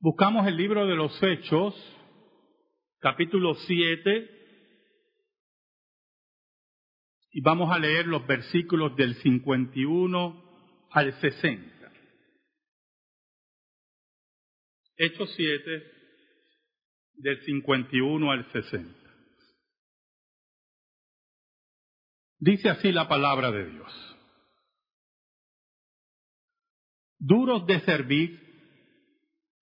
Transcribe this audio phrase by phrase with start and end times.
[0.00, 1.74] Buscamos el libro de los Hechos,
[3.00, 4.30] capítulo 7,
[7.32, 11.92] y vamos a leer los versículos del 51 al 60.
[14.98, 15.92] Hechos 7,
[17.14, 18.94] del 51 al 60.
[22.38, 24.16] Dice así la palabra de Dios.
[27.18, 28.47] Duros de servir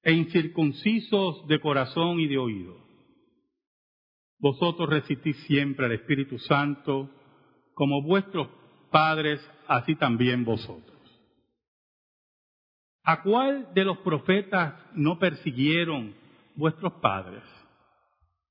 [0.07, 2.77] e incircuncisos de corazón y de oído.
[4.39, 7.11] Vosotros resistís siempre al Espíritu Santo,
[7.75, 8.47] como vuestros
[8.93, 10.97] padres, así también vosotros.
[13.03, 16.15] ¿A cuál de los profetas no persiguieron
[16.55, 17.43] vuestros padres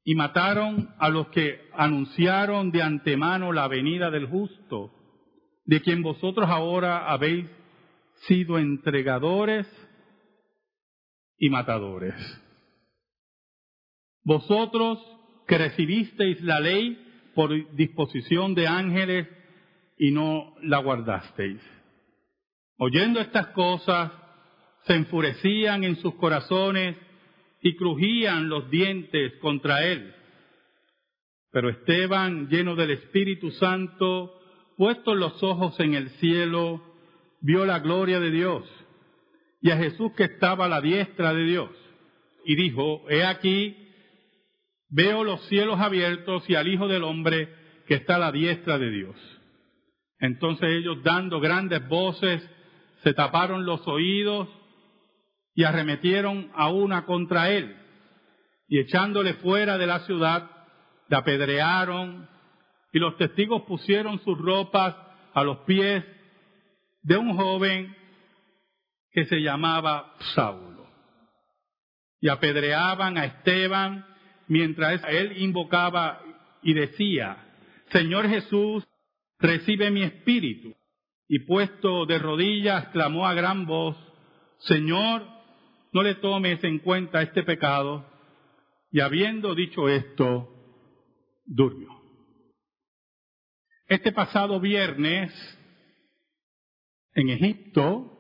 [0.04, 4.92] y mataron a los que anunciaron de antemano la venida del justo,
[5.64, 7.50] de quien vosotros ahora habéis
[8.28, 9.66] sido entregadores
[11.38, 12.16] y matadores.
[14.24, 15.00] Vosotros
[15.48, 16.98] que recibisteis la ley
[17.36, 19.28] por disposición de ángeles
[19.98, 21.62] y no la guardasteis.
[22.78, 24.12] Oyendo estas cosas,
[24.88, 26.98] se enfurecían en sus corazones
[27.62, 30.14] y crujían los dientes contra él.
[31.52, 34.34] Pero Esteban, lleno del Espíritu Santo,
[34.78, 36.82] puestos los ojos en el cielo,
[37.42, 38.85] vio la gloria de Dios
[39.62, 41.70] y a Jesús que estaba a la diestra de Dios.
[42.46, 43.76] Y dijo, he aquí,
[44.90, 47.50] veo los cielos abiertos y al Hijo del Hombre
[47.88, 49.16] que está a la diestra de Dios.
[50.20, 52.48] Entonces ellos, dando grandes voces,
[53.04, 54.48] se taparon los oídos
[55.54, 57.76] y arremetieron a una contra él.
[58.68, 60.50] Y echándole fuera de la ciudad,
[61.08, 62.28] le apedrearon
[62.92, 64.96] y los testigos pusieron sus ropas
[65.34, 66.04] a los pies
[67.04, 67.96] de un joven
[69.16, 70.86] que se llamaba Saulo.
[72.20, 74.06] Y apedreaban a Esteban
[74.50, 76.22] mientras él invocaba
[76.62, 77.38] y decía,
[77.92, 78.86] Señor Jesús,
[79.40, 80.76] recibe mi espíritu.
[81.30, 83.96] Y puesto de rodillas, clamó a gran voz,
[84.60, 85.26] Señor,
[85.94, 88.06] no le tomes en cuenta este pecado.
[88.92, 90.50] Y habiendo dicho esto,
[91.46, 91.90] durmió.
[93.88, 95.32] Este pasado viernes,
[97.14, 98.15] en Egipto,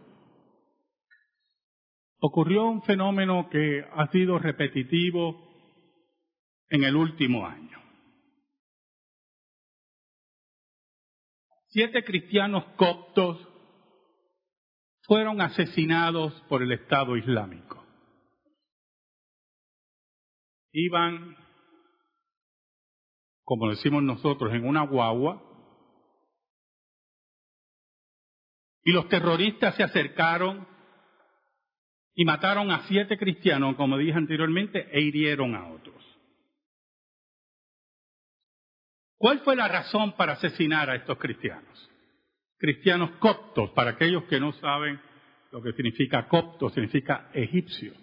[2.20, 5.46] ocurrió un fenómeno que ha sido repetitivo
[6.70, 7.80] en el último año.
[11.68, 13.38] Siete cristianos coptos
[15.02, 17.86] fueron asesinados por el Estado Islámico.
[20.72, 21.38] Iban,
[23.44, 25.42] como decimos nosotros, en una guagua
[28.84, 30.68] y los terroristas se acercaron
[32.16, 35.96] y mataron a siete cristianos, como dije anteriormente, e hirieron a otros.
[39.18, 41.92] ¿Cuál fue la razón para asesinar a estos cristianos?
[42.58, 45.00] Cristianos coptos, para aquellos que no saben
[45.52, 47.94] lo que significa copto, significa egipcio.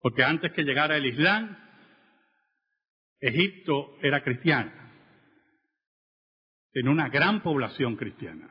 [0.00, 1.56] Porque antes que llegara el Islam,
[3.20, 4.92] Egipto era cristiana.
[6.72, 8.48] Tenía una gran población cristiana.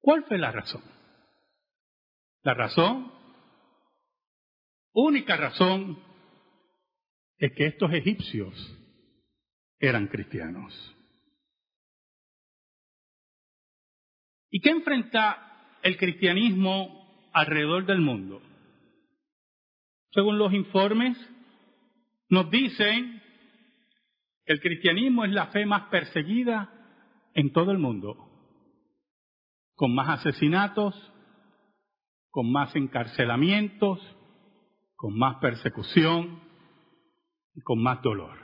[0.00, 0.82] ¿Cuál fue la razón?
[2.42, 3.12] La razón,
[4.92, 5.98] única razón,
[7.38, 8.78] es que estos egipcios
[9.78, 10.72] eran cristianos.
[14.50, 18.42] ¿Y qué enfrenta el cristianismo alrededor del mundo?
[20.10, 21.16] Según los informes,
[22.28, 23.22] nos dicen
[24.44, 26.70] que el cristianismo es la fe más perseguida
[27.34, 28.16] en todo el mundo,
[29.74, 31.11] con más asesinatos,
[32.32, 34.00] con más encarcelamientos,
[34.96, 36.42] con más persecución
[37.54, 38.38] y con más dolor.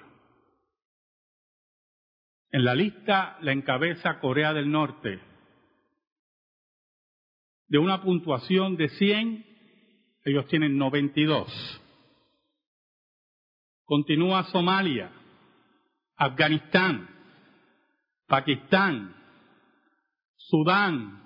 [2.50, 5.21] En la lista la encabeza Corea del Norte.
[7.66, 9.46] De una puntuación de 100,
[10.26, 11.82] ellos tienen 92.
[13.84, 15.11] Continúa Somalia,
[16.14, 17.08] Afganistán,
[18.26, 19.17] Pakistán,
[20.37, 21.23] Sudán,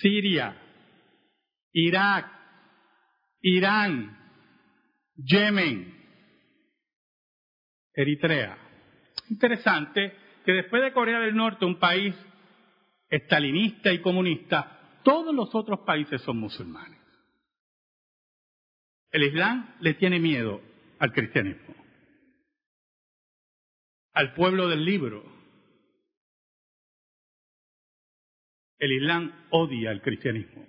[0.00, 0.69] Siria,
[1.72, 2.30] Irak,
[3.40, 4.18] Irán,
[5.16, 5.94] Yemen,
[7.94, 8.58] Eritrea.
[9.28, 12.14] Interesante que después de Corea del Norte, un país
[13.08, 17.00] estalinista y comunista, todos los otros países son musulmanes.
[19.10, 20.60] El Islam le tiene miedo
[20.98, 21.74] al cristianismo,
[24.12, 25.24] al pueblo del libro.
[28.78, 30.66] El Islam odia al cristianismo.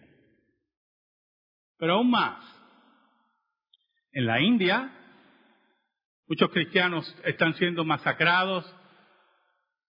[1.82, 2.46] Pero aún más,
[4.12, 4.92] en la India,
[6.28, 8.72] muchos cristianos están siendo masacrados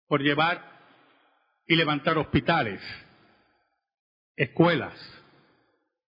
[0.06, 0.80] por llevar
[1.66, 2.80] y levantar hospitales,
[4.34, 4.94] escuelas,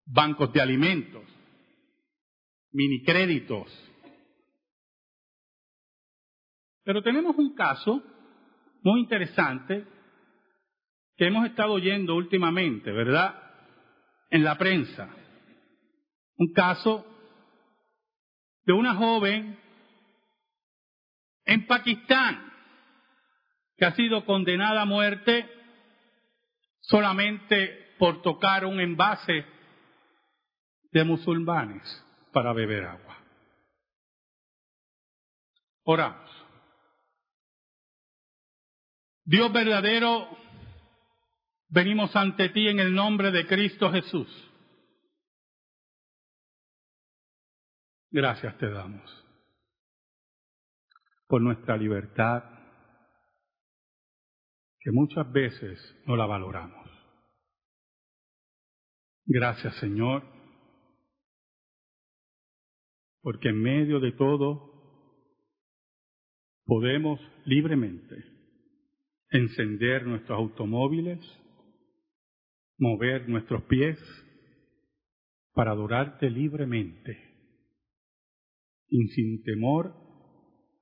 [0.06, 1.24] bancos de alimentos,
[2.72, 3.68] minicréditos.
[6.84, 8.04] Pero tenemos un caso
[8.84, 9.88] muy interesante
[11.18, 13.42] que hemos estado oyendo últimamente, ¿verdad?
[14.30, 15.23] En la prensa.
[16.44, 17.06] Un caso
[18.66, 19.58] de una joven
[21.46, 22.52] en Pakistán
[23.78, 25.50] que ha sido condenada a muerte
[26.82, 29.46] solamente por tocar un envase
[30.92, 31.82] de musulmanes
[32.34, 33.18] para beber agua.
[35.86, 36.30] Oramos.
[39.24, 40.28] Dios verdadero,
[41.70, 44.53] venimos ante ti en el nombre de Cristo Jesús.
[48.14, 49.26] Gracias te damos
[51.26, 52.44] por nuestra libertad,
[54.80, 56.92] que muchas veces no la valoramos.
[59.26, 60.22] Gracias Señor,
[63.24, 64.72] porque en medio de todo
[66.66, 68.16] podemos libremente
[69.32, 71.20] encender nuestros automóviles,
[72.78, 73.98] mover nuestros pies
[75.54, 77.33] para adorarte libremente
[78.88, 79.94] y sin temor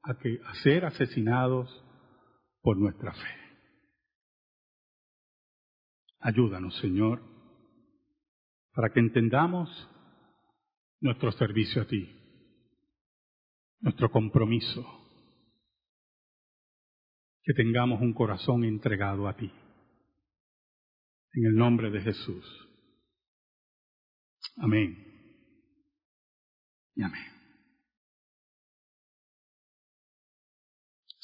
[0.03, 1.69] a, que, a ser asesinados
[2.61, 3.41] por nuestra fe.
[6.19, 7.21] Ayúdanos, Señor,
[8.73, 9.69] para que entendamos
[10.99, 12.09] nuestro servicio a ti,
[13.79, 14.85] nuestro compromiso,
[17.43, 19.51] que tengamos un corazón entregado a ti.
[21.33, 22.45] En el nombre de Jesús.
[24.57, 24.95] Amén.
[26.95, 27.40] Y amén.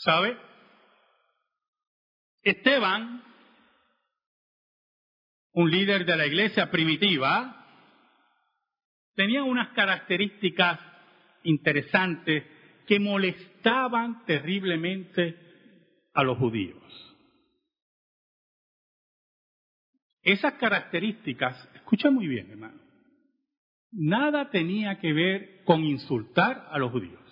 [0.07, 0.38] ¿Sabe?
[2.42, 3.21] Esteban,
[5.51, 7.68] un líder de la iglesia primitiva,
[9.15, 10.80] tenía unas características
[11.44, 12.45] interesantes
[12.88, 15.36] que molestaban terriblemente
[16.13, 16.81] a los judíos.
[20.21, 22.80] Esas características, escucha muy bien hermano,
[23.92, 27.27] nada tenía que ver con insultar a los judíos.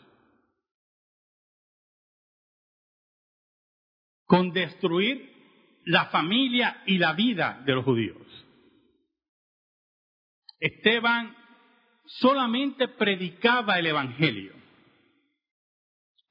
[4.25, 5.33] Con destruir
[5.85, 8.17] la familia y la vida de los judíos.
[10.59, 11.35] Esteban
[12.05, 14.53] solamente predicaba el Evangelio,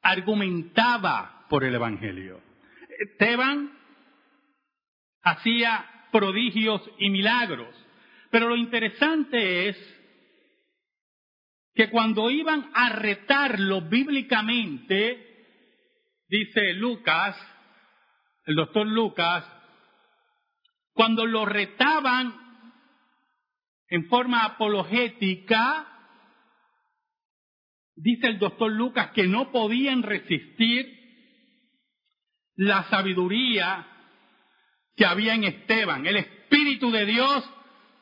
[0.02, 2.40] argumentaba por el Evangelio.
[2.98, 3.78] Esteban
[5.22, 7.74] hacía prodigios y milagros,
[8.30, 10.00] pero lo interesante es
[11.74, 15.46] que cuando iban a retarlo bíblicamente,
[16.28, 17.36] dice Lucas,
[18.46, 19.44] el doctor Lucas,
[20.92, 22.34] cuando lo retaban
[23.88, 25.86] en forma apologética,
[27.96, 30.92] dice el doctor Lucas que no podían resistir
[32.56, 33.86] la sabiduría
[34.96, 37.50] que había en Esteban, el Espíritu de Dios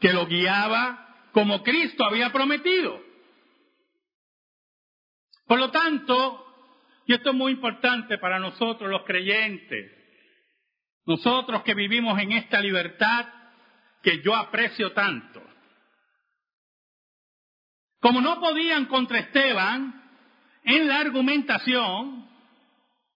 [0.00, 3.00] que lo guiaba como Cristo había prometido.
[5.46, 6.46] Por lo tanto,
[7.06, 10.01] y esto es muy importante para nosotros los creyentes,
[11.06, 13.26] nosotros que vivimos en esta libertad
[14.02, 15.42] que yo aprecio tanto.
[18.00, 20.02] Como no podían contra Esteban
[20.64, 22.28] en la argumentación,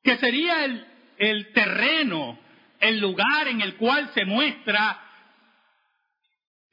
[0.03, 0.87] que sería el,
[1.19, 2.39] el terreno,
[2.79, 5.03] el lugar en el cual se muestra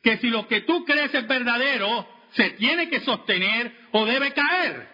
[0.02, 4.93] que si lo que tú crees es verdadero, se tiene que sostener o debe caer.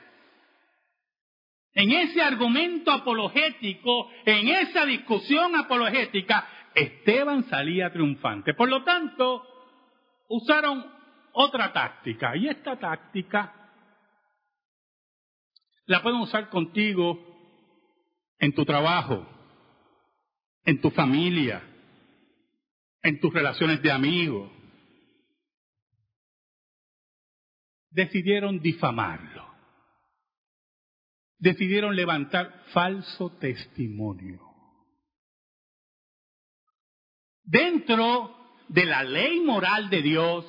[1.73, 8.53] En ese argumento apologético, en esa discusión apologética, Esteban salía triunfante.
[8.53, 9.43] Por lo tanto,
[10.27, 10.85] usaron
[11.33, 12.35] otra táctica.
[12.35, 13.53] Y esta táctica
[15.85, 17.19] la pueden usar contigo
[18.39, 19.27] en tu trabajo,
[20.65, 21.61] en tu familia,
[23.03, 24.51] en tus relaciones de amigos.
[27.91, 29.48] Decidieron difamarlo
[31.39, 34.41] decidieron levantar falso testimonio.
[37.43, 38.36] Dentro
[38.67, 40.46] de la ley moral de Dios,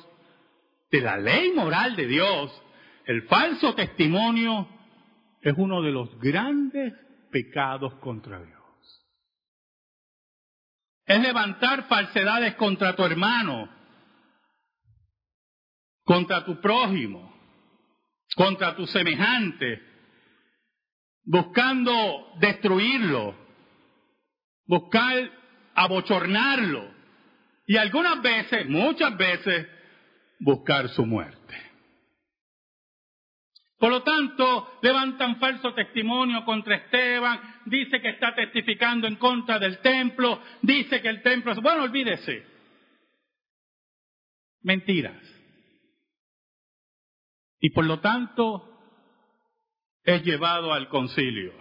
[0.91, 2.61] de la ley moral de Dios,
[3.05, 4.67] el falso testimonio
[5.41, 6.93] es uno de los grandes
[7.31, 8.61] pecados contra Dios.
[11.05, 13.69] Es levantar falsedades contra tu hermano,
[16.03, 17.33] contra tu prójimo,
[18.35, 19.90] contra tu semejante,
[21.23, 23.35] buscando destruirlo,
[24.65, 25.31] buscar
[25.75, 26.91] abochornarlo
[27.67, 29.67] y algunas veces, muchas veces,
[30.39, 31.71] buscar su muerte.
[33.77, 39.79] Por lo tanto, levantan falso testimonio contra Esteban, dice que está testificando en contra del
[39.79, 41.55] templo, dice que el templo.
[41.61, 42.45] Bueno, olvídese.
[44.61, 45.19] Mentiras.
[47.59, 48.70] Y por lo tanto,
[50.03, 51.53] es llevado al concilio.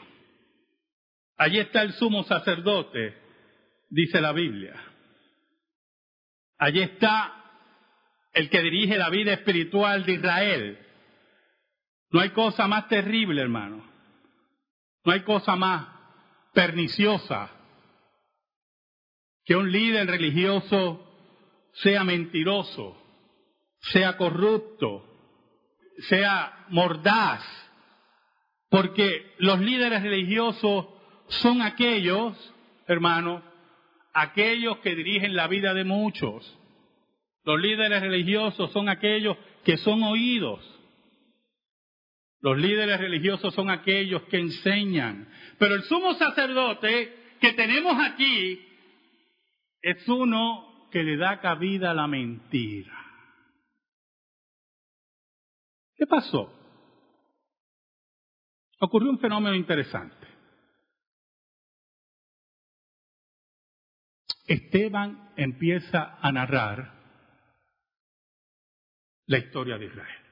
[1.37, 3.17] Allí está el sumo sacerdote,
[3.89, 4.75] dice la Biblia.
[6.59, 7.35] Allí está
[8.33, 10.87] el que dirige la vida espiritual de Israel
[12.11, 13.85] no hay cosa más terrible, hermano.
[15.05, 15.87] No hay cosa más
[16.53, 17.51] perniciosa
[19.45, 21.07] que un líder religioso
[21.73, 23.01] sea mentiroso,
[23.81, 25.07] sea corrupto,
[26.09, 27.43] sea mordaz,
[28.71, 30.87] porque los líderes religiosos
[31.29, 32.37] son aquellos,
[32.87, 33.43] hermanos,
[34.15, 36.59] aquellos que dirigen la vida de muchos.
[37.45, 40.81] Los líderes religiosos son aquellos que son oídos
[42.43, 45.29] los líderes religiosos son aquellos que enseñan.
[45.59, 48.67] Pero el sumo sacerdote que tenemos aquí
[49.83, 52.97] es uno que le da cabida a la mentira.
[55.97, 56.53] ¿Qué pasó?
[58.81, 60.27] Ocurrió un fenómeno interesante.
[64.47, 66.99] Esteban empieza a narrar
[69.27, 70.25] la historia de Israel.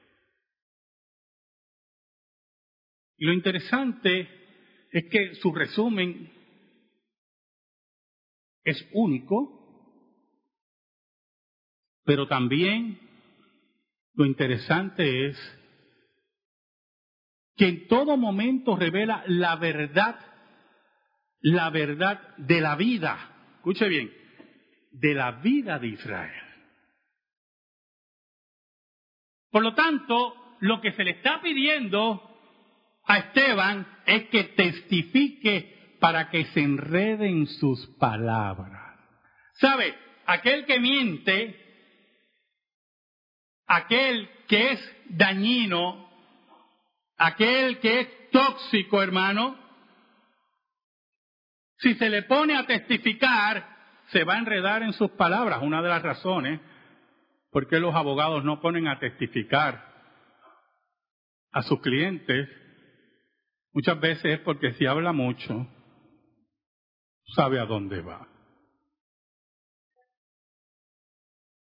[3.17, 4.27] Y lo interesante
[4.91, 6.33] es que su resumen
[8.63, 9.57] es único,
[12.03, 12.99] pero también
[14.15, 15.58] lo interesante es
[17.59, 20.17] que en todo momento revela la verdad,
[21.41, 23.19] la verdad de la vida.
[23.57, 24.09] Escuche bien,
[24.91, 26.41] de la vida de Israel.
[29.51, 32.23] Por lo tanto, lo que se le está pidiendo
[33.03, 38.97] a Esteban es que testifique para que se enreden sus palabras.
[39.55, 39.93] ¿Sabe?
[40.27, 41.59] Aquel que miente,
[43.67, 46.08] aquel que es dañino,
[47.19, 49.55] aquel que es tóxico, hermano,
[51.77, 55.61] si se le pone a testificar, se va a enredar en sus palabras.
[55.61, 56.59] Una de las razones
[57.51, 59.87] por qué los abogados no ponen a testificar
[61.51, 62.49] a sus clientes
[63.71, 65.67] Muchas veces es porque si habla mucho,
[67.35, 68.27] sabe a dónde va.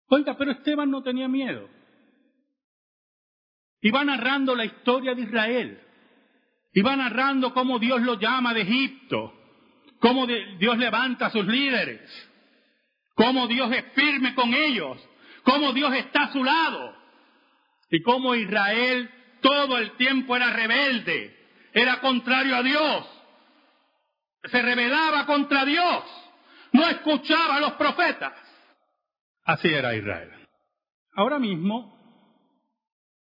[0.06, 1.68] Oiga, pero Esteban no tenía miedo.
[3.80, 5.80] Iba narrando la historia de Israel.
[6.72, 9.32] Iba narrando cómo Dios lo llama de Egipto,
[10.00, 12.00] cómo Dios levanta a sus líderes,
[13.14, 14.98] cómo Dios es firme con ellos,
[15.42, 16.96] cómo Dios está a su lado.
[17.90, 21.36] Y cómo Israel todo el tiempo era rebelde,
[21.72, 23.06] era contrario a Dios,
[24.44, 26.04] se rebelaba contra Dios,
[26.72, 28.34] no escuchaba a los profetas.
[29.44, 30.30] Así era Israel.
[31.14, 31.97] Ahora mismo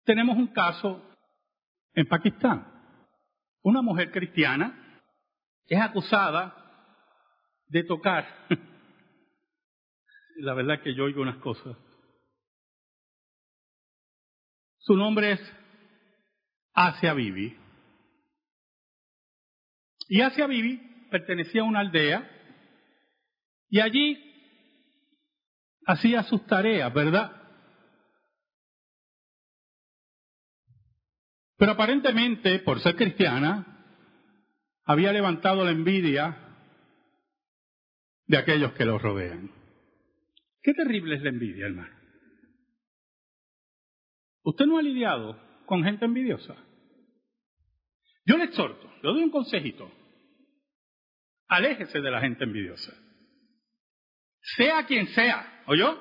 [0.09, 1.05] tenemos un caso
[1.93, 2.67] en Pakistán.
[3.61, 5.05] Una mujer cristiana
[5.67, 6.57] es acusada
[7.67, 8.27] de tocar.
[10.37, 11.77] La verdad que yo oigo unas cosas.
[14.79, 15.41] Su nombre es
[16.73, 17.55] Asia Bibi.
[20.09, 20.79] Y Asia Bibi
[21.11, 22.27] pertenecía a una aldea
[23.69, 24.25] y allí
[25.85, 27.38] hacía sus tareas, ¿verdad?
[31.59, 33.67] Pero aparentemente, por ser cristiana,
[34.85, 36.39] había levantado la envidia
[38.27, 39.51] de aquellos que lo rodean.
[40.63, 41.95] Qué terrible es la envidia, hermano.
[44.45, 45.37] ¿Usted no ha lidiado
[45.67, 46.55] con gente envidiosa?
[48.25, 49.91] Yo le exhorto, le doy un consejito.
[51.49, 52.93] Aléjese de la gente envidiosa.
[54.57, 55.99] Sea quien sea, ¿oyó?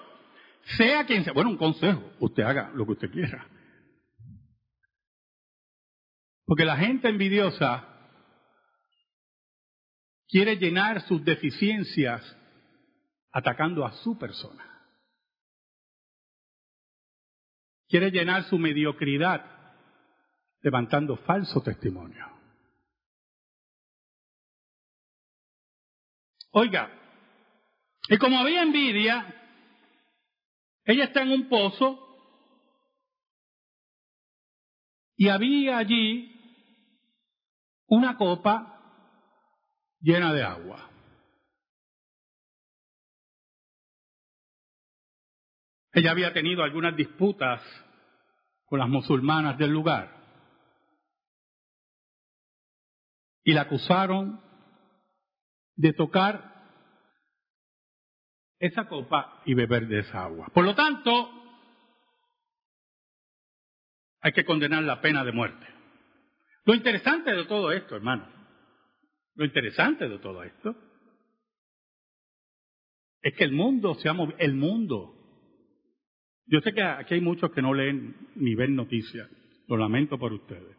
[0.78, 1.34] Sea quien sea.
[1.34, 3.48] Bueno, un consejo, usted haga lo que usted quiera.
[6.48, 7.86] Porque la gente envidiosa
[10.30, 12.24] quiere llenar sus deficiencias
[13.34, 14.64] atacando a su persona.
[17.90, 19.46] Quiere llenar su mediocridad
[20.62, 22.26] levantando falso testimonio.
[26.52, 26.90] Oiga,
[28.08, 29.36] y como había envidia,
[30.86, 32.08] ella está en un pozo
[35.18, 36.37] Y había allí
[37.88, 38.80] una copa
[40.00, 40.90] llena de agua.
[45.94, 47.62] Ella había tenido algunas disputas
[48.66, 50.16] con las musulmanas del lugar
[53.44, 54.42] y la acusaron
[55.76, 56.54] de tocar
[58.60, 60.48] esa copa y beber de esa agua.
[60.54, 61.32] Por lo tanto,
[64.20, 65.77] hay que condenar la pena de muerte.
[66.68, 68.28] Lo interesante de todo esto, hermano,
[69.36, 70.76] lo interesante de todo esto
[73.22, 75.14] es que el mundo se ha movido, el mundo.
[76.46, 79.30] Yo sé que aquí hay muchos que no leen ni ven noticias,
[79.70, 80.76] lo lamento por ustedes.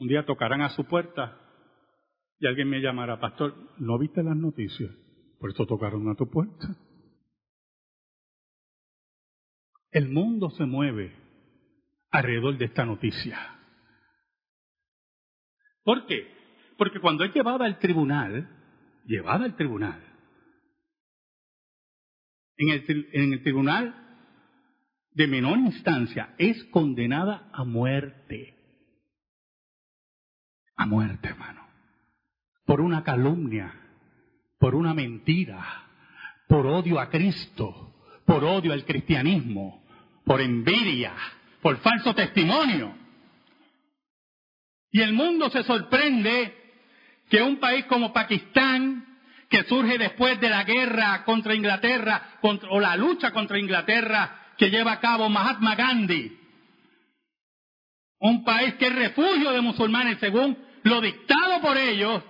[0.00, 1.40] Un día tocarán a su puerta
[2.40, 4.90] y alguien me llamará, pastor, ¿no viste las noticias?
[5.38, 6.66] Por eso tocaron a tu puerta.
[9.92, 11.14] El mundo se mueve
[12.10, 13.59] alrededor de esta noticia.
[15.84, 16.28] ¿Por qué?
[16.76, 18.48] Porque cuando es llevada al tribunal,
[19.04, 20.02] llevada al tribunal,
[22.56, 23.94] en el, en el tribunal
[25.12, 28.56] de menor instancia es condenada a muerte.
[30.76, 31.66] A muerte, hermano.
[32.64, 33.74] Por una calumnia,
[34.58, 35.90] por una mentira,
[36.48, 37.94] por odio a Cristo,
[38.24, 39.82] por odio al cristianismo,
[40.24, 41.12] por envidia,
[41.62, 42.99] por falso testimonio.
[44.92, 46.54] Y el mundo se sorprende
[47.28, 49.06] que un país como Pakistán,
[49.48, 54.92] que surge después de la guerra contra Inglaterra, o la lucha contra Inglaterra que lleva
[54.92, 56.38] a cabo Mahatma Gandhi,
[58.20, 62.22] un país que es refugio de musulmanes según lo dictado por ellos,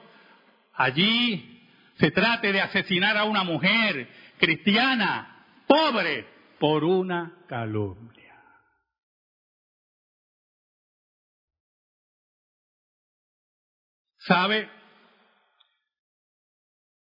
[0.75, 1.67] allí
[1.99, 6.27] se trate de asesinar a una mujer cristiana, pobre,
[6.59, 8.20] por una calumnia.
[14.21, 14.69] ¿Sabe?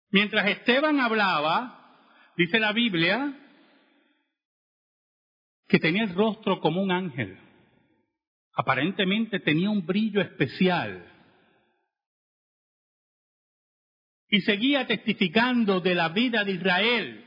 [0.10, 1.98] Mientras Esteban hablaba,
[2.38, 3.38] dice la Biblia,
[5.68, 7.40] que tenía el rostro como un ángel.
[8.54, 11.08] Aparentemente tenía un brillo especial.
[14.28, 17.26] Y seguía testificando de la vida de Israel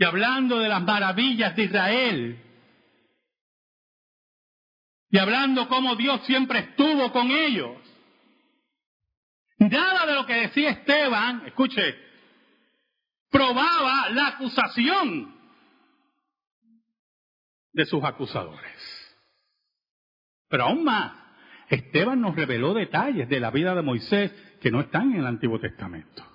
[0.00, 2.42] y hablando de las maravillas de Israel.
[5.10, 7.76] Y hablando cómo Dios siempre estuvo con ellos.
[9.60, 11.94] Nada de lo que decía Esteban, escuche,
[13.30, 15.34] probaba la acusación
[17.72, 19.12] de sus acusadores.
[20.48, 21.12] Pero aún más,
[21.68, 25.60] Esteban nos reveló detalles de la vida de Moisés que no están en el Antiguo
[25.60, 26.26] Testamento.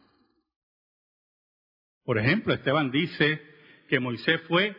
[2.03, 3.41] Por ejemplo, Esteban dice
[3.89, 4.77] que Moisés fue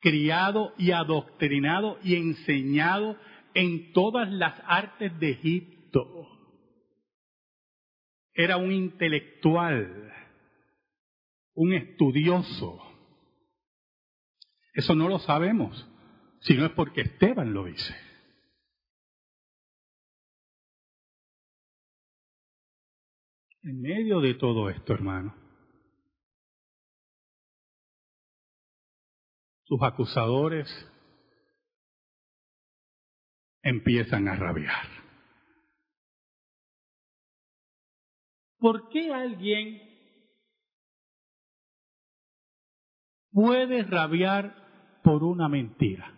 [0.00, 3.18] criado y adoctrinado y enseñado
[3.54, 6.33] en todas las artes de Egipto
[8.34, 10.12] era un intelectual,
[11.54, 12.80] un estudioso.
[14.74, 15.88] Eso no lo sabemos,
[16.40, 17.94] si no es porque Esteban lo dice.
[23.62, 25.34] En medio de todo esto, hermano,
[29.62, 30.68] sus acusadores
[33.62, 35.03] empiezan a rabiar.
[38.64, 39.78] ¿Por qué alguien
[43.30, 46.14] puede rabiar por una mentira?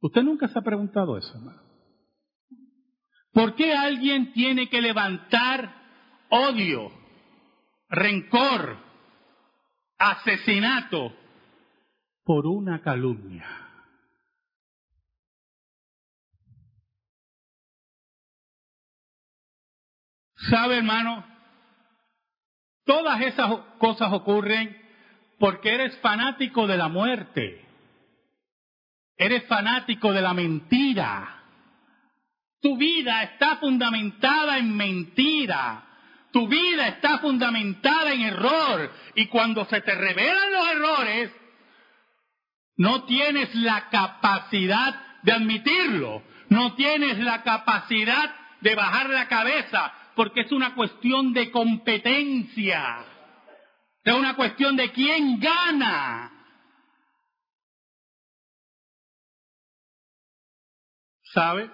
[0.00, 1.60] ¿Usted nunca se ha preguntado eso, hermano?
[3.32, 5.74] ¿Por qué alguien tiene que levantar
[6.30, 6.92] odio,
[7.88, 8.78] rencor,
[9.98, 11.16] asesinato
[12.22, 13.61] por una calumnia?
[20.50, 21.24] ¿Sabe, hermano?
[22.84, 24.76] Todas esas cosas ocurren
[25.38, 27.64] porque eres fanático de la muerte.
[29.16, 31.42] Eres fanático de la mentira.
[32.60, 35.84] Tu vida está fundamentada en mentira.
[36.32, 38.92] Tu vida está fundamentada en error.
[39.14, 41.32] Y cuando se te revelan los errores,
[42.76, 46.22] no tienes la capacidad de admitirlo.
[46.48, 53.04] No tienes la capacidad de bajar la cabeza porque es una cuestión de competencia.
[54.04, 56.30] Es una cuestión de quién gana.
[61.32, 61.70] ¿Sabe?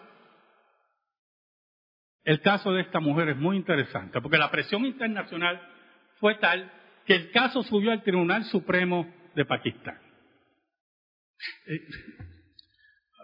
[2.24, 5.60] El caso de esta mujer es muy interesante, porque la presión internacional
[6.20, 6.70] fue tal
[7.06, 9.98] que el caso subió al Tribunal Supremo de Pakistán.
[11.66, 11.80] Eh,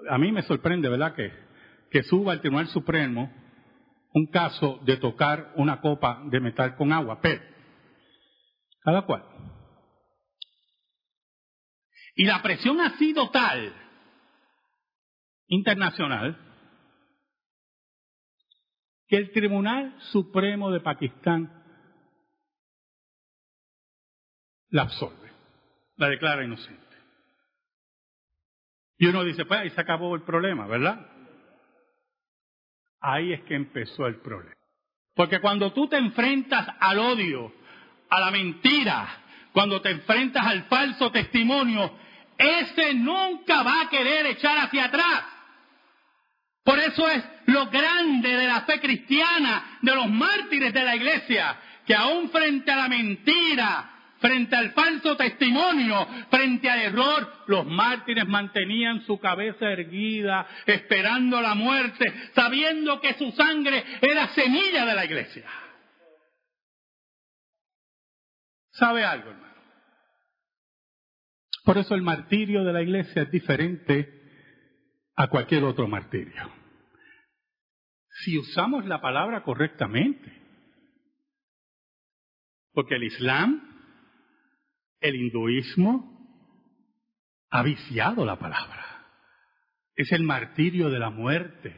[0.09, 1.14] a mí me sorprende, ¿verdad?
[1.14, 1.31] Que,
[1.90, 3.31] que suba al Tribunal Supremo
[4.14, 7.42] un caso de tocar una copa de metal con agua, pero
[8.81, 9.24] cada cual.
[12.14, 13.74] Y la presión ha sido tal
[15.48, 16.38] internacional
[19.09, 21.62] que el Tribunal Supremo de Pakistán
[24.68, 25.33] la absorbe,
[25.96, 26.83] la declara inocente.
[28.96, 31.13] Y uno dice, pues ahí se acabó el problema, ¿verdad?
[33.07, 34.57] Ahí es que empezó el problema.
[35.14, 37.53] Porque cuando tú te enfrentas al odio,
[38.09, 39.07] a la mentira,
[39.53, 41.99] cuando te enfrentas al falso testimonio,
[42.38, 45.23] ese nunca va a querer echar hacia atrás.
[46.64, 51.61] Por eso es lo grande de la fe cristiana, de los mártires de la iglesia,
[51.87, 53.94] que aún frente a la mentira,
[54.25, 61.55] frente al falso testimonio, frente al error, los mártires mantenían su cabeza erguida, esperando la
[61.55, 65.45] muerte, sabiendo que su sangre era semilla de la iglesia.
[68.71, 69.63] ¿Sabe algo, hermano?
[71.63, 74.23] Por eso el martirio de la iglesia es diferente
[75.17, 76.51] a cualquier otro martirio.
[78.23, 80.33] Si usamos la palabra correctamente.
[82.73, 83.74] Porque el Islam
[85.05, 86.11] el hinduismo
[87.51, 89.07] ha viciado la palabra.
[89.95, 91.77] Es el martirio de la muerte.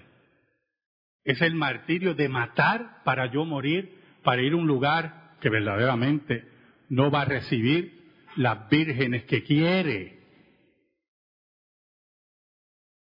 [1.24, 6.48] Es el martirio de matar para yo morir, para ir a un lugar que verdaderamente
[6.88, 10.20] no va a recibir las vírgenes que quiere.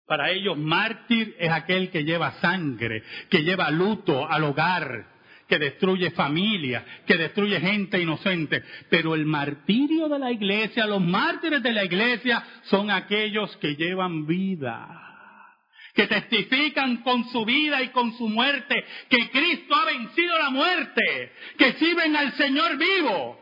[0.07, 5.14] Para ellos, mártir es aquel que lleva sangre, que lleva luto al hogar,
[5.47, 8.63] que destruye familias, que destruye gente inocente.
[8.89, 14.25] Pero el martirio de la iglesia, los mártires de la iglesia son aquellos que llevan
[14.25, 15.01] vida
[15.95, 21.31] que testifican con su vida y con su muerte que Cristo ha vencido la muerte,
[21.57, 23.41] que sirven al Señor vivo.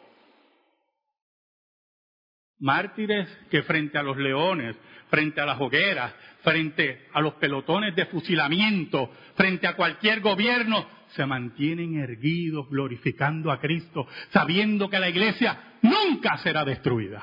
[2.59, 4.75] Mártires que frente a los leones,
[5.09, 6.13] frente a las hogueras,
[6.43, 13.59] frente a los pelotones de fusilamiento, frente a cualquier gobierno, se mantienen erguidos, glorificando a
[13.59, 17.21] Cristo, sabiendo que la iglesia nunca será destruida.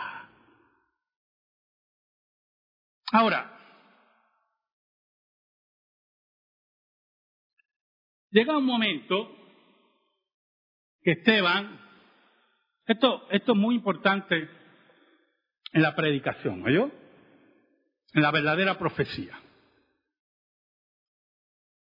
[3.13, 3.59] Ahora,
[8.31, 9.37] llega un momento
[11.03, 11.81] que Esteban,
[12.87, 14.49] esto, esto es muy importante
[15.73, 16.91] en la predicación, ¿oyó?
[18.13, 19.41] En la verdadera profecía.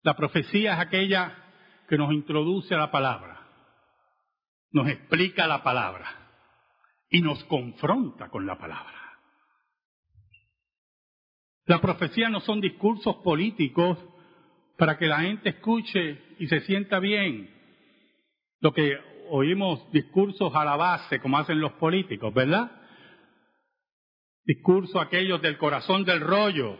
[0.03, 1.50] La profecía es aquella
[1.91, 3.37] que nos introduce a la palabra,
[4.71, 6.07] nos explica la palabra
[7.09, 9.19] y nos confronta con la palabra.
[11.65, 13.97] La profecía no son discursos políticos
[14.77, 17.53] para que la gente escuche y se sienta bien.
[18.61, 18.97] Lo que
[19.29, 22.71] oímos discursos a la base, como hacen los políticos, ¿verdad?
[24.45, 26.79] Discursos aquellos del corazón del rollo,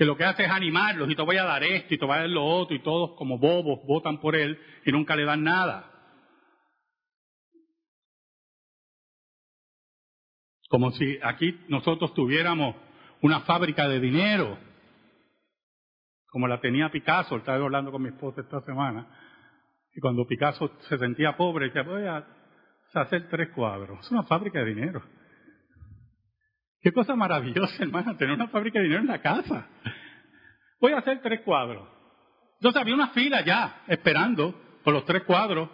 [0.00, 2.16] que lo que hace es animarlos y te voy a dar esto y te voy
[2.16, 5.44] a dar lo otro y todos como bobos votan por él y nunca le dan
[5.44, 5.92] nada.
[10.70, 12.76] Como si aquí nosotros tuviéramos
[13.20, 14.56] una fábrica de dinero,
[16.28, 19.06] como la tenía Picasso, estaba hablando con mi esposa esta semana,
[19.94, 22.24] y cuando Picasso se sentía pobre, decía, voy a
[22.94, 24.00] hacer tres cuadros.
[24.00, 25.02] Es una fábrica de dinero.
[26.82, 29.68] Qué cosa maravillosa, hermano, tener una fábrica de dinero en la casa.
[30.80, 31.86] Voy a hacer tres cuadros.
[32.54, 35.68] Entonces había una fila ya, esperando por los tres cuadros.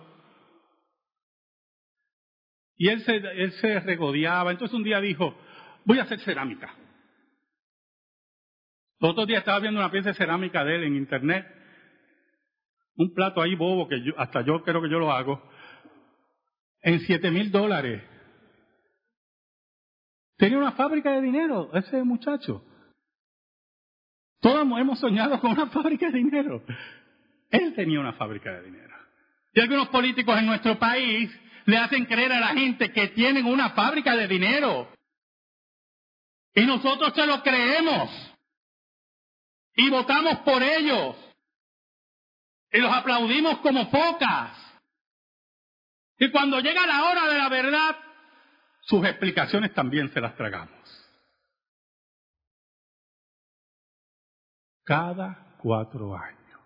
[2.76, 4.50] Y él se, él se regodeaba.
[4.50, 5.36] Entonces un día dijo,
[5.84, 6.74] voy a hacer cerámica.
[8.98, 11.46] Los otros días estaba viendo una pieza de cerámica de él en internet.
[12.96, 15.42] Un plato ahí bobo que yo, hasta yo creo que yo lo hago.
[16.80, 18.02] En siete mil dólares.
[20.36, 22.62] Tenía una fábrica de dinero, ese muchacho.
[24.40, 26.62] Todos hemos soñado con una fábrica de dinero.
[27.50, 28.94] Él tenía una fábrica de dinero.
[29.54, 31.30] Y algunos políticos en nuestro país
[31.64, 34.92] le hacen creer a la gente que tienen una fábrica de dinero.
[36.54, 38.10] Y nosotros se lo creemos.
[39.74, 41.16] Y votamos por ellos.
[42.72, 44.52] Y los aplaudimos como focas.
[46.18, 47.96] Y cuando llega la hora de la verdad,
[48.86, 50.70] sus explicaciones también se las tragamos.
[54.84, 56.60] Cada cuatro años.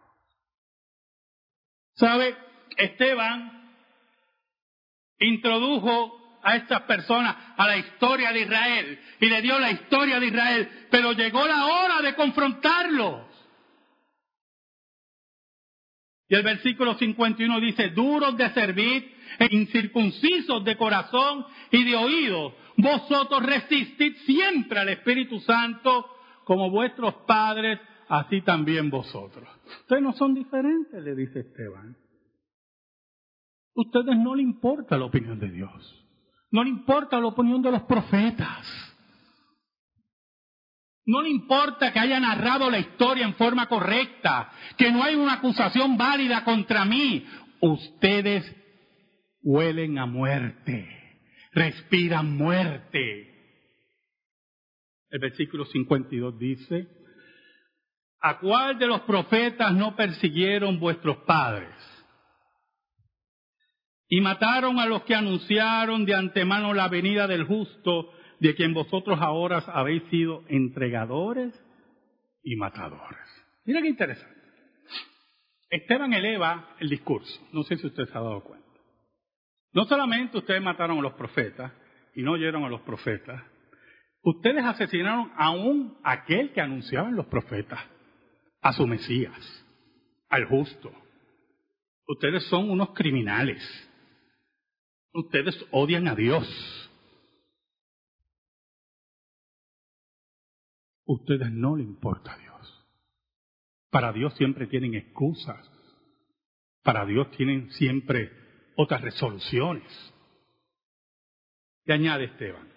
[1.95, 2.37] ¿Sabe?
[2.77, 3.75] Esteban
[5.19, 10.27] introdujo a estas personas a la historia de Israel y le dio la historia de
[10.27, 13.30] Israel, pero llegó la hora de confrontarlos.
[16.31, 22.55] Y el versículo 51 dice, duros de servir e incircuncisos de corazón y de oído,
[22.77, 26.07] vosotros resistid siempre al Espíritu Santo
[26.45, 29.49] como vuestros padres, así también vosotros.
[29.83, 31.97] Ustedes no son diferentes, le dice Esteban.
[33.75, 36.07] Ustedes no le importa la opinión de Dios.
[36.53, 38.90] No le importa la opinión de los profetas.
[41.07, 45.35] No le importa que haya narrado la historia en forma correcta, que no hay una
[45.35, 47.27] acusación válida contra mí.
[47.61, 48.45] Ustedes
[49.43, 50.89] huelen a muerte,
[51.53, 53.27] respiran muerte.
[55.11, 56.87] El versículo 52 dice,
[58.21, 61.75] ¿a cuál de los profetas no persiguieron vuestros padres?
[64.13, 69.19] y mataron a los que anunciaron de antemano la venida del justo, de quien vosotros
[69.21, 71.55] ahora habéis sido entregadores
[72.43, 73.19] y matadores.
[73.65, 74.41] Mira qué interesante.
[75.69, 78.67] Esteban eleva el discurso, no sé si usted se ha dado cuenta.
[79.73, 81.73] No solamente ustedes mataron a los profetas
[82.17, 83.41] y no oyeron a los profetas,
[84.23, 87.79] ustedes asesinaron aún a aquel que anunciaban los profetas,
[88.63, 89.65] a su Mesías,
[90.29, 90.91] al justo.
[92.09, 93.63] Ustedes son unos criminales.
[95.13, 96.80] Ustedes odian a Dios.
[101.13, 102.87] Ustedes no le importa a Dios.
[103.91, 105.69] Para Dios siempre tienen excusas.
[106.85, 108.31] Para Dios tienen siempre
[108.77, 109.83] otras resoluciones.
[111.85, 112.69] Y añade Esteban,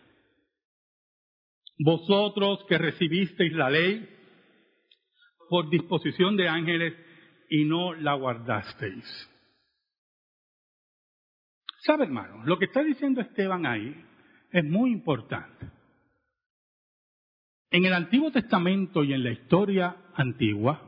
[1.77, 4.09] vosotros que recibisteis la ley
[5.47, 6.95] por disposición de ángeles
[7.51, 9.29] y no la guardasteis.
[11.81, 12.43] ¿Sabe, hermano?
[12.45, 13.95] Lo que está diciendo Esteban ahí
[14.51, 15.82] es muy importante.
[17.73, 20.79] En el Antiguo Testamento y en la historia antigua,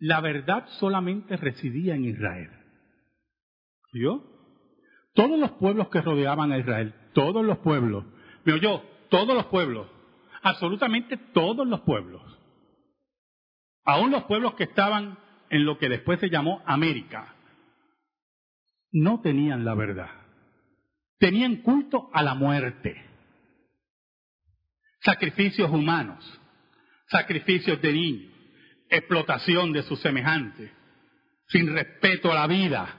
[0.00, 2.50] la verdad solamente residía en Israel.
[3.92, 4.24] ¿Yo?
[5.14, 8.04] Todos los pueblos que rodeaban a Israel, todos los pueblos,
[8.44, 9.86] me oyó, todos los pueblos,
[10.42, 12.20] absolutamente todos los pueblos,
[13.84, 15.18] aún los pueblos que estaban
[15.50, 17.36] en lo que después se llamó América,
[18.90, 20.10] no tenían la verdad.
[21.18, 23.11] Tenían culto a la muerte.
[25.04, 26.40] Sacrificios humanos,
[27.08, 28.32] sacrificios de niños,
[28.88, 30.70] explotación de sus semejantes,
[31.48, 32.98] sin respeto a la vida.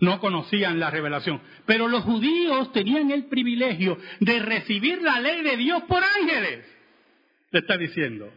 [0.00, 1.40] No conocían la revelación.
[1.64, 6.66] Pero los judíos tenían el privilegio de recibir la ley de Dios por ángeles.
[7.52, 8.32] Le está diciendo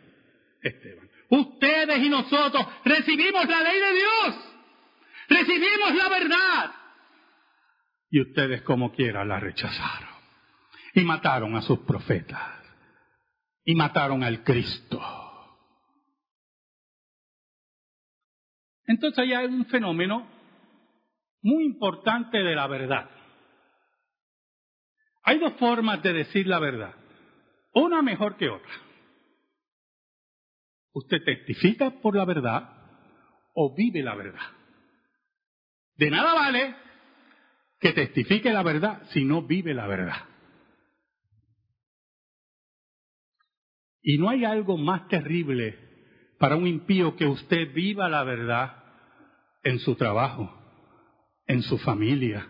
[0.61, 1.09] Esteban.
[1.29, 4.55] Ustedes y nosotros recibimos la ley de Dios.
[5.27, 6.71] Recibimos la verdad.
[8.11, 10.09] Y ustedes como quiera la rechazaron.
[10.93, 12.54] Y mataron a sus profetas.
[13.65, 15.01] Y mataron al Cristo.
[18.87, 20.27] Entonces ahí hay un fenómeno
[21.41, 23.09] muy importante de la verdad.
[25.23, 26.93] Hay dos formas de decir la verdad.
[27.73, 28.71] Una mejor que otra.
[30.93, 32.69] Usted testifica por la verdad
[33.53, 34.47] o vive la verdad.
[35.95, 36.75] De nada vale
[37.79, 40.34] que testifique la verdad si no vive la verdad.
[44.07, 45.79] Y no hay algo más terrible
[46.37, 48.83] para un impío que usted viva la verdad
[49.63, 50.53] en su trabajo,
[51.47, 52.47] en su familia,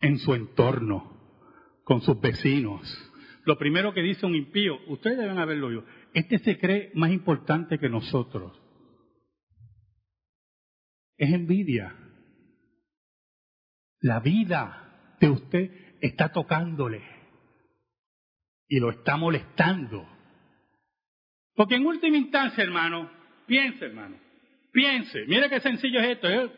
[0.00, 1.42] en su entorno,
[1.82, 2.80] con sus vecinos.
[3.44, 7.80] Lo primero que dice un impío, ustedes deben haberlo oído, este se cree más importante
[7.80, 8.56] que nosotros.
[11.16, 11.92] Es envidia.
[13.98, 17.02] La vida de usted está tocándole
[18.68, 20.15] y lo está molestando.
[21.56, 23.10] Porque en última instancia, hermano,
[23.46, 24.16] piense, hermano,
[24.72, 26.50] piense, mire qué sencillo es esto, es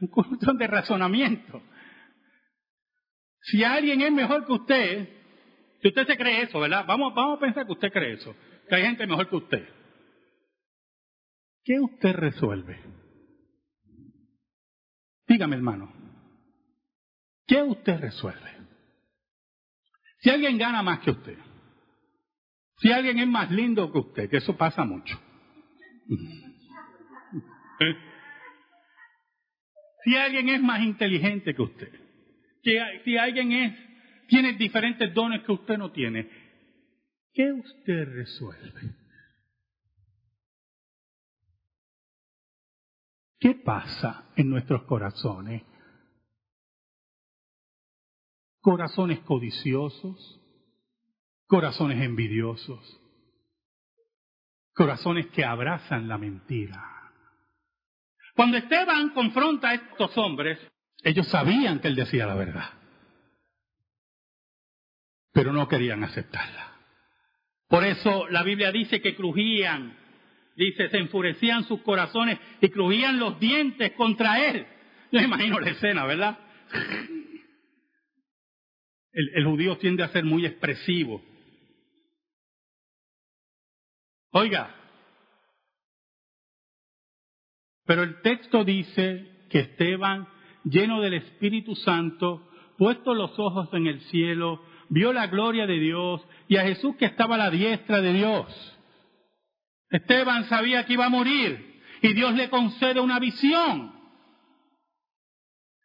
[0.00, 1.62] un cuestión de razonamiento.
[3.42, 5.08] Si alguien es mejor que usted,
[5.80, 6.84] si usted se cree eso, ¿verdad?
[6.86, 8.34] Vamos, vamos a pensar que usted cree eso,
[8.68, 9.68] que hay gente mejor que usted.
[11.64, 12.80] ¿Qué usted resuelve?
[15.28, 15.92] Dígame, hermano.
[17.46, 18.50] ¿Qué usted resuelve?
[20.18, 21.38] Si alguien gana más que usted,
[22.80, 25.20] si alguien es más lindo que usted, que eso pasa mucho.
[27.80, 27.96] ¿Eh?
[30.04, 31.92] Si alguien es más inteligente que usted,
[32.62, 36.28] que si alguien es, tiene diferentes dones que usted no tiene,
[37.32, 38.94] ¿qué usted resuelve?
[43.38, 45.62] ¿Qué pasa en nuestros corazones
[48.60, 50.39] corazones codiciosos,
[51.50, 53.00] corazones envidiosos,
[54.72, 56.80] corazones que abrazan la mentira.
[58.36, 60.60] Cuando Esteban confronta a estos hombres,
[61.02, 62.70] ellos sabían que él decía la verdad,
[65.32, 66.72] pero no querían aceptarla.
[67.68, 69.98] Por eso la Biblia dice que crujían,
[70.54, 74.68] dice, se enfurecían sus corazones y crujían los dientes contra él.
[75.10, 76.38] Yo imagino la escena, ¿verdad?
[79.12, 81.20] El, el, judío tiende a ser muy expresivo.
[84.32, 84.74] Oiga,
[87.84, 90.28] pero el texto dice que Esteban,
[90.62, 96.24] lleno del Espíritu Santo, puesto los ojos en el cielo, vio la gloria de Dios
[96.46, 98.78] y a Jesús que estaba a la diestra de Dios.
[99.90, 103.92] Esteban sabía que iba a morir y Dios le concede una visión.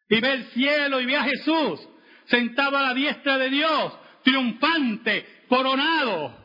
[0.07, 1.89] Y ve el cielo y ve a Jesús
[2.25, 6.44] sentado a la diestra de Dios, triunfante, coronado.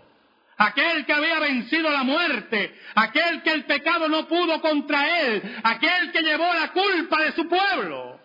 [0.63, 6.13] Aquel que había vencido la muerte, aquel que el pecado no pudo contra él, aquel
[6.13, 8.21] que llevó la culpa de su pueblo.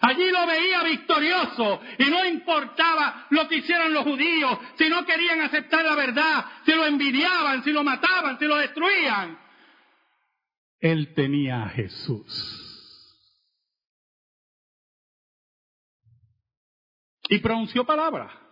[0.00, 5.42] Allí lo veía victorioso y no importaba lo que hicieran los judíos, si no querían
[5.42, 9.38] aceptar la verdad, si lo envidiaban, si lo mataban, si lo destruían.
[10.80, 12.64] Él tenía a Jesús.
[17.28, 18.45] Y pronunció palabra.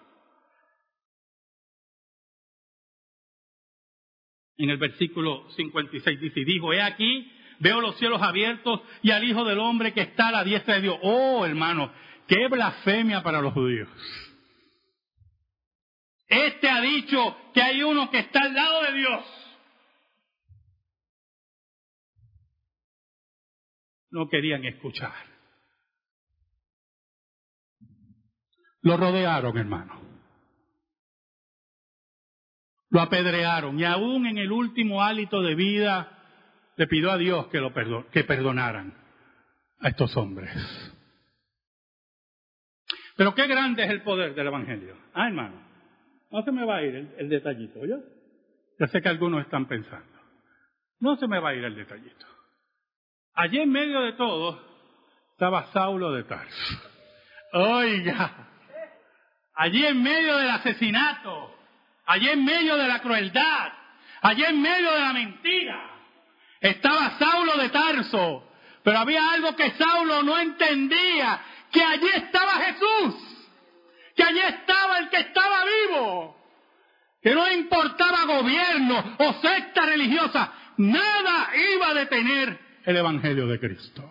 [4.57, 9.25] En el versículo 56 dice, y dijo, he aquí, veo los cielos abiertos y al
[9.25, 10.99] Hijo del Hombre que está a la diestra de Dios.
[11.03, 11.93] Oh, hermano,
[12.29, 13.89] qué blasfemia para los judíos.
[16.29, 19.25] Este ha dicho que hay uno que está al lado de Dios.
[24.11, 25.13] No querían escuchar.
[28.83, 30.04] Lo rodearon, hermano.
[32.95, 36.17] Lo apedrearon y aún en el último hálito de vida
[36.77, 38.95] le pidió a Dios que, lo perdonaran
[39.81, 40.53] a estos hombres.
[43.17, 44.97] Pero qué grande es el poder del Evangelio.
[45.13, 45.61] Ah, hermano,
[46.31, 47.97] no se me va a ir el, el detallito, ¿yo?
[48.79, 50.21] Ya sé que algunos están pensando.
[51.01, 52.27] No se me va a ir el detallito.
[53.35, 54.63] Allí en medio de todo
[55.33, 56.79] estaba Saulo de Tarso.
[57.55, 58.51] Oiga,
[59.55, 61.55] allí en medio del asesinato,
[62.07, 63.73] allí en medio de la crueldad,
[64.23, 65.91] allí en medio de la mentira,
[66.61, 68.51] estaba Saulo de Tarso,
[68.83, 71.41] pero había algo que Saulo no entendía,
[71.71, 73.15] que allí estaba Jesús,
[74.15, 76.37] que allí estaba el que estaba vivo,
[77.23, 84.11] que no importaba gobierno o secta religiosa, nada iba a detener el Evangelio de Cristo.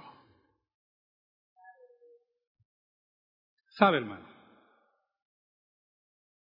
[3.69, 4.32] ¿Sabe, hermano?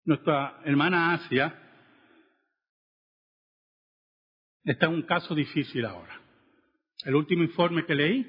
[0.05, 1.57] Nuestra hermana Asia
[4.65, 6.19] está en un caso difícil ahora.
[7.05, 8.25] El último informe que leí,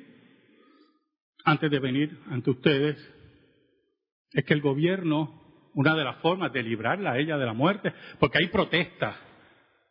[1.44, 2.96] antes de venir ante ustedes,
[4.32, 7.92] es que el gobierno, una de las formas de librarla a ella de la muerte,
[8.20, 9.16] porque hay protestas,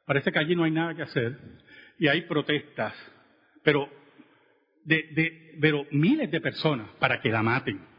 [0.05, 1.37] parece que allí no hay nada que hacer,
[1.99, 2.93] y hay protestas,
[3.61, 3.89] pero
[4.85, 7.92] de, de pero miles de personas para que la maten.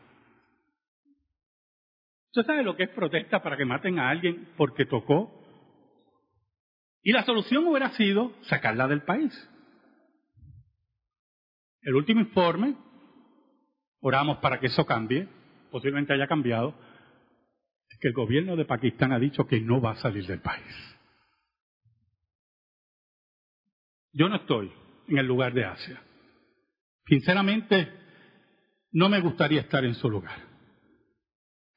[2.37, 5.40] ¿Usted sabe lo que es protesta para que maten a alguien porque tocó
[7.01, 9.33] y la solución hubiera sido sacarla del país.
[11.83, 12.75] El último informe,
[14.01, 15.29] oramos para que eso cambie,
[15.70, 16.75] posiblemente haya cambiado,
[17.88, 20.99] es que el gobierno de Pakistán ha dicho que no va a salir del país.
[24.12, 24.73] Yo no estoy
[25.07, 26.03] en el lugar de Asia.
[27.07, 27.92] Sinceramente,
[28.90, 30.54] no me gustaría estar en su lugar.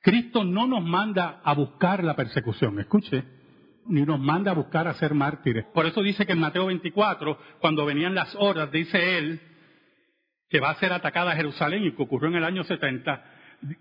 [0.07, 3.25] Cristo no nos manda a buscar la persecución, escuche,
[3.87, 5.65] ni nos manda a buscar a ser mártires.
[5.73, 9.41] Por eso dice que en Mateo 24, cuando venían las horas, dice él
[10.47, 13.21] que va a ser atacada Jerusalén y que ocurrió en el año 70,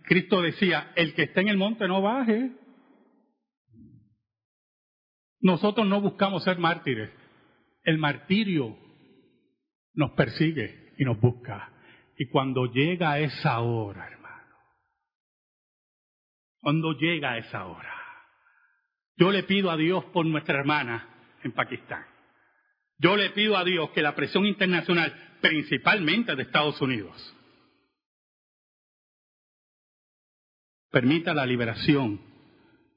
[0.03, 2.51] Cristo decía, el que esté en el monte no baje.
[5.39, 7.13] Nosotros no buscamos ser mártires.
[7.85, 8.77] El martirio
[9.95, 11.71] nos persigue y nos busca.
[12.19, 14.16] Y cuando llega esa hora,
[16.67, 17.95] cuando llega esa hora,
[19.17, 22.05] yo le pido a Dios por nuestra hermana en Pakistán.
[22.99, 27.15] Yo le pido a Dios que la presión internacional, principalmente de Estados Unidos,
[30.91, 32.21] permita la liberación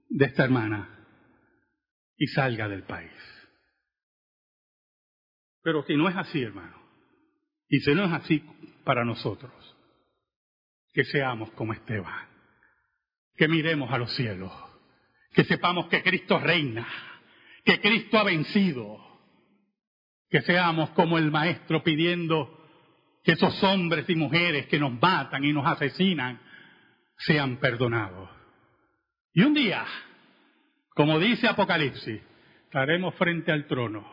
[0.10, 1.06] de esta hermana
[2.18, 3.12] y salga del país.
[5.62, 6.76] Pero si no es así, hermano,
[7.68, 8.44] y si no es así
[8.84, 9.54] para nosotros,
[10.92, 12.29] que seamos como Esteban
[13.40, 14.52] que miremos a los cielos,
[15.32, 16.86] que sepamos que Cristo reina,
[17.64, 19.00] que Cristo ha vencido,
[20.30, 22.54] que seamos como el Maestro pidiendo
[23.24, 26.38] que esos hombres y mujeres que nos matan y nos asesinan
[27.20, 28.30] sean perdonados.
[29.32, 29.86] Y un día,
[30.90, 32.22] como dice Apocalipsis,
[32.66, 34.06] estaremos frente al trono,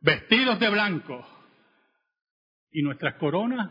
[0.00, 1.26] vestidos de blanco,
[2.70, 3.70] y nuestras coronas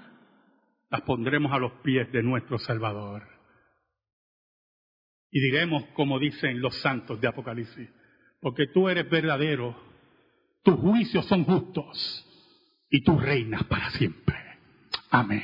[0.89, 3.30] las pondremos a los pies de nuestro Salvador.
[5.31, 7.89] Y diremos, como dicen los santos de Apocalipsis,
[8.41, 9.75] porque tú eres verdadero,
[10.63, 12.27] tus juicios son justos
[12.89, 14.35] y tú reinas para siempre.
[15.09, 15.43] Amén.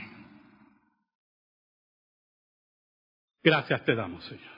[3.44, 4.58] Gracias te damos, Señor.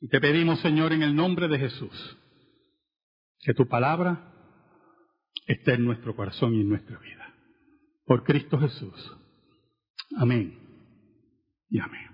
[0.00, 2.18] Y te pedimos, Señor, en el nombre de Jesús,
[3.40, 4.32] que tu palabra
[5.46, 7.34] esté en nuestro corazón y en nuestra vida.
[8.04, 9.16] Por Cristo Jesús.
[10.18, 10.58] Amén.
[11.70, 12.13] Y amén.